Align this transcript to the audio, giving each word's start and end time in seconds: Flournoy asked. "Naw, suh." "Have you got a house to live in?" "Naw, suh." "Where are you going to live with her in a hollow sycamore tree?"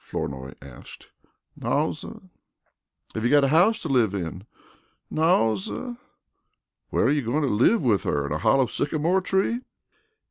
Flournoy 0.03 0.53
asked. 0.63 1.11
"Naw, 1.55 1.91
suh." 1.91 2.21
"Have 3.13 3.23
you 3.23 3.29
got 3.29 3.43
a 3.43 3.49
house 3.49 3.77
to 3.83 3.87
live 3.87 4.15
in?" 4.15 4.47
"Naw, 5.11 5.53
suh." 5.55 5.93
"Where 6.89 7.05
are 7.05 7.11
you 7.11 7.21
going 7.21 7.43
to 7.43 7.47
live 7.47 7.83
with 7.83 8.01
her 8.01 8.25
in 8.25 8.31
a 8.31 8.39
hollow 8.39 8.65
sycamore 8.65 9.21
tree?" 9.21 9.59